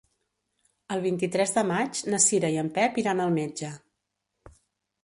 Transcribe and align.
El 0.95 1.03
vint-i-tres 1.03 1.53
de 1.57 1.65
maig 1.73 2.01
na 2.15 2.21
Cira 2.27 2.51
i 2.57 2.59
en 2.63 2.73
Pep 2.79 2.99
iran 3.05 3.23
al 3.27 3.39
metge. 3.39 3.73